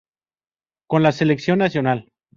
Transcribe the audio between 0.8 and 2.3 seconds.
Con la Selección nacional.